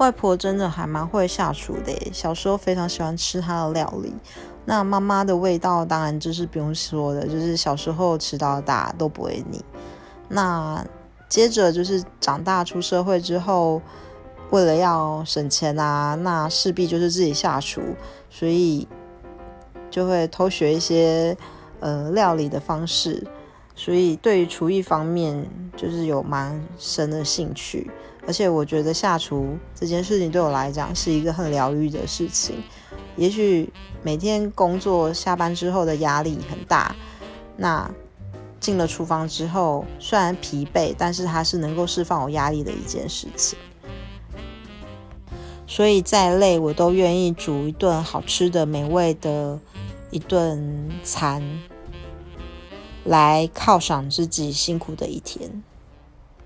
[0.00, 4.14] 外婆真的还蛮会下厨的，小时候非常喜欢吃她的料理。
[4.64, 9.62] 那妈妈的味道当然就是不用说的，就是小时候吃到大都不会腻。
[10.28, 10.82] 那
[11.28, 13.82] 接着就是长大出社会之后，
[14.48, 17.82] 为了要省钱啊，那势必就是自己下厨，
[18.30, 18.88] 所以
[19.90, 21.36] 就会偷学一些
[21.80, 23.26] 呃料理的方式。
[23.74, 25.46] 所以对于厨艺方面，
[25.76, 27.90] 就是有蛮深的兴趣。
[28.26, 32.62] 而且我觉得下厨这件事情对我来讲是一个很疗愈的事情。
[33.16, 36.94] 也许每天工作下班之后的压力很大，
[37.56, 37.90] 那
[38.60, 43.58] 进了厨房之后，虽然疲惫，但是它是能够释放我压力的一件事情。
[45.66, 49.58] 所以再累，我都愿意煮一顿好吃的、美味的
[50.10, 51.42] 一顿餐，
[53.04, 55.62] 来犒赏自己辛苦的一天。